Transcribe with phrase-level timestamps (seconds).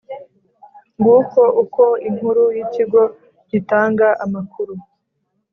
[0.97, 3.01] nguko uko inkuru y'ikigo
[3.51, 4.73] gitanga amakuru